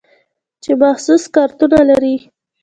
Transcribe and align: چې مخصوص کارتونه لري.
چې 0.63 0.71
مخصوص 0.83 1.23
کارتونه 1.35 1.79
لري. 1.89 2.15